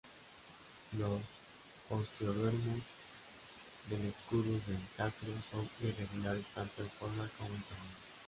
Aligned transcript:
Los 0.97 1.21
osteodermos 1.95 2.81
del 3.87 4.05
escudo 4.07 4.51
del 4.65 4.81
sacro 4.97 5.29
son 5.51 5.69
irregulares 5.87 6.43
tanto 6.55 6.81
en 6.81 6.89
forma 6.89 7.29
como 7.37 7.49
en 7.53 7.61
tamaño. 7.61 7.95